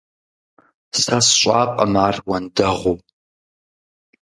[1.01, 2.97] Сэ сщӀакъым ар уэндэгъуу.